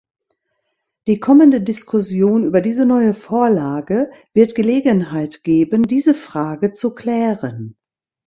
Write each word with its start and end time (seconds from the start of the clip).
Die 1.05 1.19
kommende 1.19 1.61
Diskussion 1.61 2.43
über 2.43 2.61
diese 2.61 2.87
neue 2.87 3.13
Vorlage 3.13 4.09
wird 4.33 4.55
Gelegenheit 4.55 5.43
geben, 5.43 5.83
diese 5.83 6.15
Frage 6.15 6.71
zu 6.71 6.95
klären. 6.95 7.77